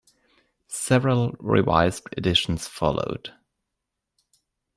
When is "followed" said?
2.67-3.33